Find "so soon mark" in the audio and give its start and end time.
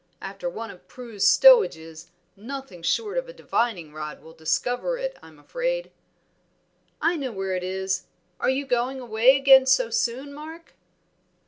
9.67-10.73